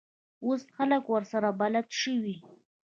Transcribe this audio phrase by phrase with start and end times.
[0.45, 2.35] اوس خلک ورسره بلد شوي.